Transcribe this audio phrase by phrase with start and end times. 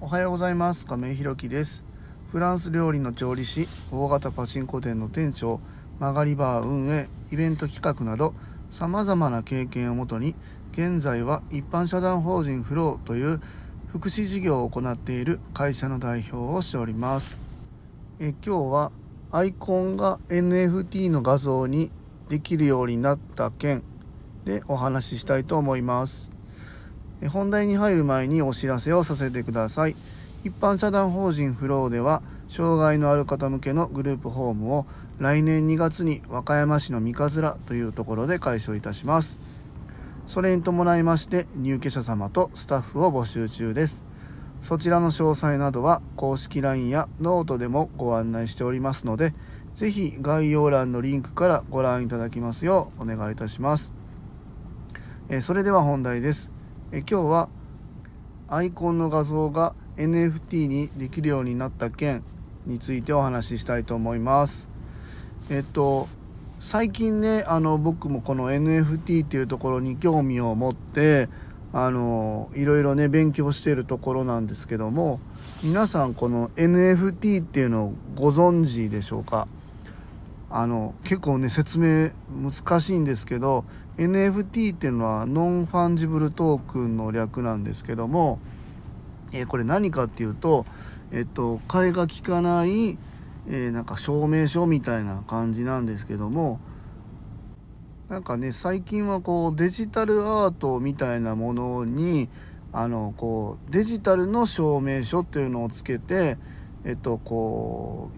[0.00, 0.86] おはようございます。
[0.86, 1.82] 亀井ひろきです。
[2.30, 5.58] フランス料理の調理師大型パチンコ店の店長
[5.98, 8.32] 曲がりバー運営イベント企画など
[8.70, 10.36] さまざまな経験をもとに
[10.70, 13.40] 現在は一般社団法人フローという
[13.88, 17.42] 福祉事業を行っている会社の代表をしております。
[18.20, 18.92] え今日は
[19.32, 21.90] アイコンが NFT の画像に
[22.28, 23.82] できるようになった件
[24.44, 26.37] でお話ししたいと思います。
[27.26, 29.96] 本題に入る前にお知らせをさせてください。
[30.44, 34.86] 一般社団法人フローでは障害のある方向けのグループホームを
[35.18, 39.40] 来年2月に和歌山市の三葛というところで開所いたします。
[40.28, 44.04] それに伴いまして入居者様とスタッフを募集中です。
[44.60, 49.32] そちらの詳細などは公式 LINE やノートでもご案内しておりますので
[49.74, 53.92] 是非概要欄のリンクからご覧いただきますようお願いいたします。
[55.28, 56.57] えそれでは本題です。
[56.90, 57.48] え今日は
[58.48, 62.24] アイコンの画像が NFT にできるようになった件
[62.64, 64.68] についてお話ししたいと思います。
[65.50, 66.08] えっと
[66.60, 71.28] 最近ねあの僕もこの NFT っていうところに興味を持って
[71.74, 75.20] あのいろいろね勉強しているところなんですけども
[75.62, 79.46] 皆さんこの NFT っていうのをご存知でしょうか？
[80.50, 83.64] あの結構ね説明難しいんですけど
[83.98, 88.38] NFT っていうのは non-fungible token の略なんですけども、
[89.32, 90.64] えー、これ何かっていうと、
[91.12, 92.96] えっと、替えが利かない、
[93.48, 96.60] えー、なんか証明書みたいな感じなんですけども
[98.08, 102.30] なんかね最近はこうデジタルアートみたいなものに
[102.72, 106.38] あのこうデジタルの証明書っていうのをつけて
[106.84, 108.10] えっとこ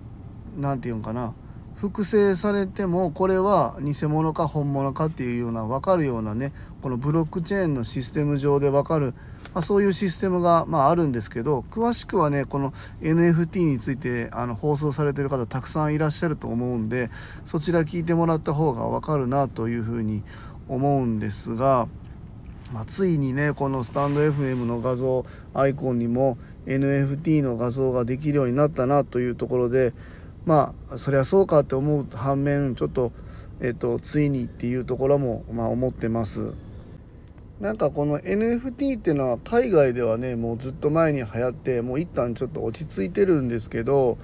[0.57, 1.35] う何て言うんかな
[1.81, 9.15] 複製されてもこれは偽物か本物かっていうような分かるようなねこのブロックチェーンのシステム上で分かる、
[9.55, 17.11] まあ、そういうシステムが、まあ、あるんですけど詳しくはねこの NFT についてあの放送されてる方たくさんいらっしゃると思うんで
[17.47, 20.23] そちら聞いてもらった方が分かるなというふうに
[20.69, 21.89] 思うんですが、
[22.75, 25.25] まあ、ついにねこのスタンド FM の画像
[25.55, 26.37] アイコンにも
[26.67, 29.95] NFT の画像ができるようになったなというところで
[30.47, 33.13] まあそりゃそうかって思う反面ちょっと,、
[33.61, 36.53] えーと、ついにっていうところも、まあ、思ってます。
[37.61, 44.17] なんかこの NFT っていうのは海外ではねもうずっと前に流行ってもう一旦ちょっと落ち着いてるんですけど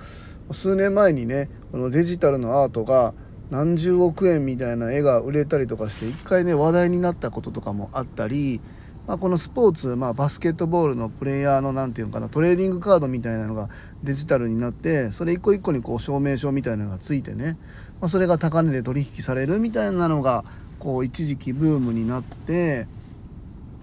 [0.53, 3.13] 数年前にねこのデジタルのアートが
[3.51, 8.63] 何十億円みたいな絵が売れたりとかして一回ね話題になったこととかもあったり
[9.07, 13.69] まあ、このスポーツ、まあ、バスケットボールのプレイヤーの何て言うのかなトレーディングカードみたいなのが
[14.03, 17.57] デジタルになってそれ一個一個にこう証明書みたいなのがついてね、
[18.01, 20.45] まあ、それが高値で取引されるみたいなのが
[20.81, 22.89] こう一時期ブームになって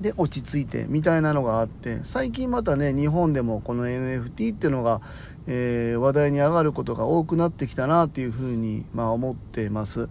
[0.01, 5.01] で落ち着いてみたいなのがあって最近またね日本でもこの NFT っていうのが、
[5.47, 10.09] えー、話題に上がることが多くなってきたなっていうふうに、まあ、思ってます。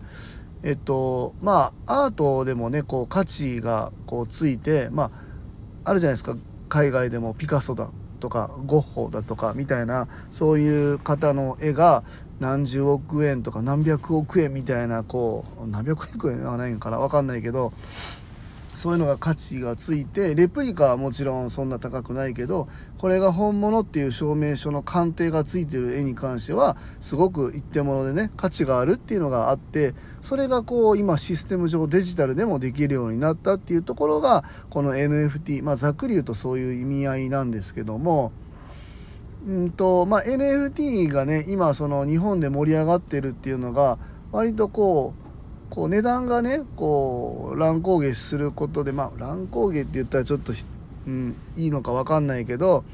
[0.63, 5.11] えっとまあアートでもねこう価値がこうついてま
[5.85, 6.37] ああるじゃないですか。
[6.69, 12.03] 海外でもピカソだとかゴッホだとかみたいなそういう方の絵が
[12.41, 17.75] 何十億円とか何百億円みたいなこう何百億円はないんかな分かんないけど
[18.75, 22.69] そういうのが価値がついてレプリカはもちろんそんな高くないけど
[22.99, 38.33] これが本物っていう証明書の鑑定がついてる絵に関してはすごく一定物でね価値があるっていうのがあってそれがこう今システム上デジタルでもできるようになったっていうところがこの NFT まあざっくり言うとそういう意味合いなんですけども
[39.47, 43.99] うんとまあ、NFT がね今その日本で盛り上がってるっていうのが
[44.31, 45.22] 割とこう
[45.73, 50.53] こう値段がねこう乱高下することでまあ乱高下って言ったらちょっと、
[51.07, 52.85] うん、いいのか分かんないけど、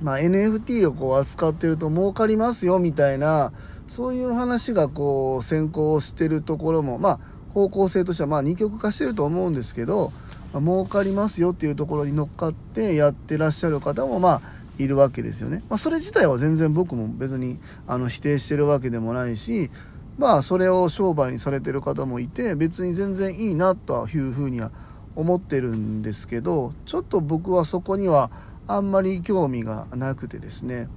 [0.00, 3.52] まあ、NFT をこう扱ってると儲かりますよみたいな
[3.88, 7.20] そういう話がこう先行してるところもまあ
[7.52, 10.12] 方向性としてはまあ二極化してると思うんですけど、
[10.52, 14.42] まあ、儲かりますよっていうところに乗っかってやってらっしゃる方もまあ
[14.78, 15.64] いるわけですよね。
[15.68, 17.58] まあ、それ自体は全然僕も別に
[17.88, 19.72] あの否定してるわけでもないし
[20.18, 24.72] まあそれを商売にされてる方もいて別に全然いいなというふうには
[25.14, 28.30] 思ってるんですけどちょっと僕はそこには
[28.66, 30.88] あんまり興味がなくてですね。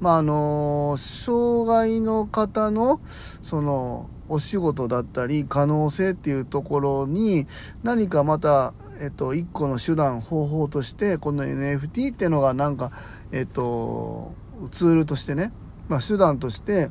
[0.00, 3.00] まああの障害の方の
[3.40, 7.46] そのお仕事だったり可能性っていうところに
[7.82, 12.92] 何かまた、えっと、一個の手段方法としてこの NFT っていうのがなんか、
[13.30, 14.32] えっと、
[14.70, 15.52] ツールとしてね、
[15.88, 16.90] まあ、手段として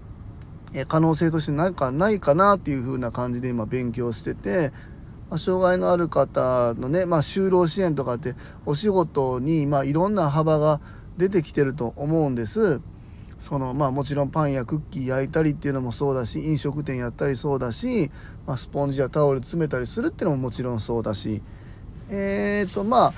[0.88, 4.72] 可能性として何かないかなっていう風な感じで今勉強してて、
[5.30, 8.36] まあ、障害のある方のね、まあ、就労支援とかって
[8.66, 10.80] お仕事に、まあ、いろんな幅が
[11.18, 12.82] 出てきてると思うんです。
[13.38, 18.12] そのまあもちろんパンやクッキー焼いたりっていうのもそうだし飲食店やったりそうだし、
[18.46, 21.42] まあ、スポンジやタオル詰めたりするっていうのももちろんそうだし。
[22.10, 23.14] えーとまあ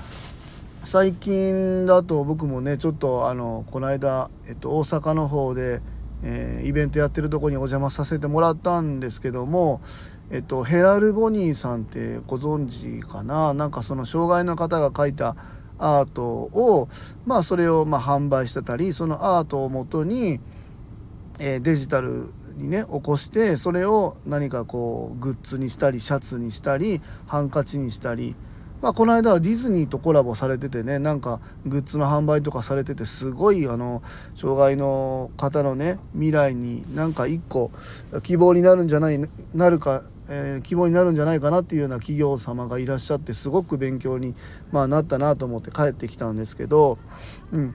[0.84, 5.80] 最近だと僕もねちょっとあのこの間、えっと、大阪の方で、
[6.22, 9.82] えー、イベントやってるとこにお邪魔させてもらったんですけども、
[10.30, 13.52] えっと、ヘラル・ボニーさんってご存知かな？
[13.52, 15.36] なんかその障害の方が描いた
[15.78, 16.88] アートを
[17.26, 20.40] まあそれをま販売してたりそのアートをもとに、
[21.38, 28.34] えー、デジタルにね起こしてそれを何かこうグッズにしたりシャツにしたりハンカチにしたり。
[28.84, 34.02] まあ、この間はディズニーとコラボされててねなんかグッズの販売とかされててすごいあの
[34.34, 37.70] 障害の方のね未来になんか一個
[38.22, 39.18] 希望になるんじゃない
[39.54, 44.34] なるかえー、希望になるんじゃないかなっていうような企業様がいらっしゃってすごく勉強に、
[44.72, 46.96] まあ、なったなと思って帰ってきたんですけど、
[47.52, 47.74] うん、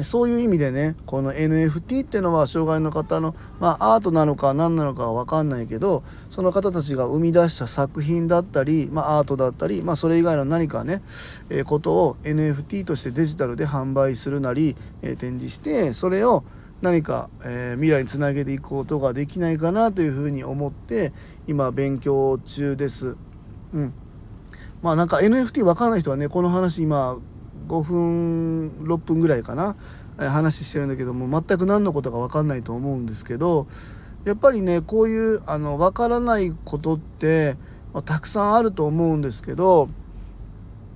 [0.00, 11.02] そういう意味でねこの NFT っていうのは障害の方の、まあ、アートなのか何なのかは分かんないけどその方たちが生み出した作品だったり、まあ、アートだったり、まあ、それ以外の何かね、
[11.50, 16.42] えー、ことを NFT としてデジタルで販売するなり、えー、展示してそれを
[16.80, 21.12] 何か、えー、未来につなげていくことができないかなというふうに思って
[21.46, 23.16] 今勉強中です。
[23.72, 23.92] うん。
[24.82, 27.18] まあなんか NFT 分かんない人はねこの話今
[27.66, 29.76] 5分6分ぐらいかな
[30.16, 33.66] 話してるんだけども全く何のことか分かんないと思うんですけど
[34.24, 37.56] やっぱりねこういうあの分からないことって、
[37.92, 39.88] まあ、たくさんあると思うんですけど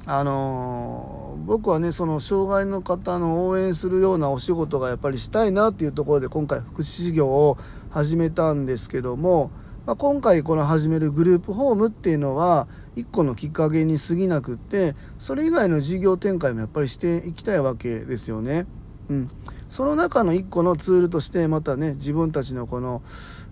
[0.08, 7.58] あの、僕はねその障害の方の応援するようなお仕事がやっぱりしたいなっていうところで今回福祉事業を
[7.90, 9.50] 始めたんですけども、
[9.86, 12.66] まあ、今回この始めるグループホームっていうのは
[12.96, 18.66] 一個のきっかけに過ぎなくってそれ以外の事業展開もやっぱりしていきたいわけですよね。
[19.08, 19.30] うん、
[19.68, 23.02] その中の一個のツールとしてまたね自分たちのこの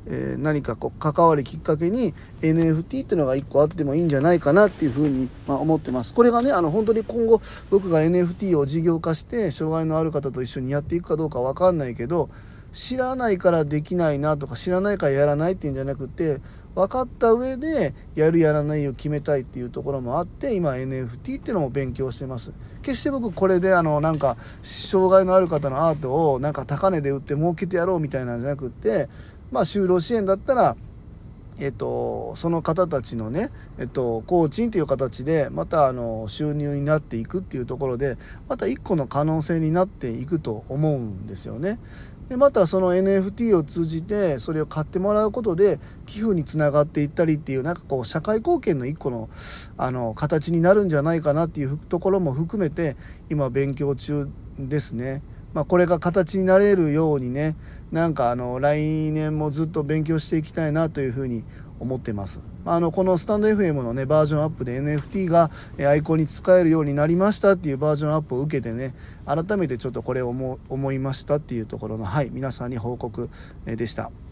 [0.06, 6.12] えー、何かこう関わるきっかけに NFT っていうのが1個あってもいいんじゃないかなっていうふうに、まあ、思ってます。
[6.12, 7.40] これがねあの本当に今後
[7.70, 12.28] 僕が NFT を事業化して障害のある方と一緒にやっていくかどうか分かんないけど
[12.74, 16.40] 知らないからできないなとか知らないからやらないっていうんじゃなくて
[16.74, 22.52] 分かった上でやるやらないを決めたいっていうところもあって今 NFT っていうのも勉強してます。
[22.82, 29.08] 決して僕これであのなんか障害のある方のアートをなんか高値で売って儲けてやろうみたいなんじゃなくて
[29.54, 30.76] まあ、就労支援だったら、
[31.60, 38.18] えっと、その方たちのね、えっと、工賃という形でまたあの収入になっていくっていうところで
[38.48, 41.78] また一個の可能性になっていくと思うんですよね。
[42.28, 49.28] でまたその NFT を通じてそれを買ってもらうことで寄付につながっていったりっていうなんかこう社会貢献の一個の
[49.76, 52.96] あの形になるんじゃないかなっていうところも含めて
[53.30, 54.28] 今勉強中
[54.58, 55.22] ですね。
[55.54, 57.56] まあ、これが形になれるようにね
[57.92, 58.80] なんかあの来
[59.12, 61.44] 年もずっと勉強していきたいなというふうに
[61.80, 62.40] 思ってます。
[62.66, 68.94] あのこのスタンド FM のねバージョンアップで NFT がアイコンに使えるようになりましたっていうバージョンアップを受けてね
[69.26, 73.28] 改めてちょっとこれを思いましたっていうところのはい皆さんに報告
[73.66, 74.23] でした。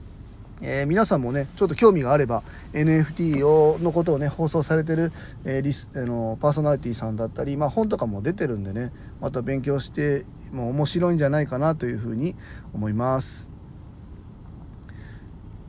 [0.64, 5.12] えー、皆さんもねちょっと興味があれば NFT をのことをね放送されてる、
[5.44, 12.36] えー、リスあのパーソナリティさんだったり、まあ、本とかも出てるんでねまた勉強しても面白いんじゃないかなというふうに
[12.72, 13.50] 思います。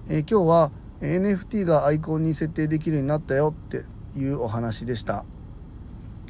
[0.09, 3.83] えー、今日は NFT がアイコンに設定できるようになったよって
[4.17, 5.25] いうお話でした。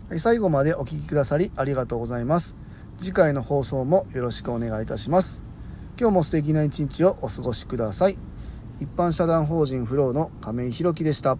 [0.09, 2.55] はい、最後までお聴きくださりありがとうございます。
[2.97, 5.41] 次回の放送もよろしくお願いいたします。
[5.99, 8.32] 今日も素敵な一日をお過ごしください。
[8.79, 11.37] 一般社団法人フローの亀井宏樹でした。